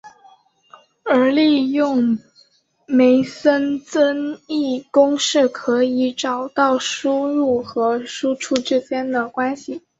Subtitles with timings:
[1.05, 2.17] 而利用
[2.87, 9.83] 梅森增益公式可以找到输入和输出之间的关系。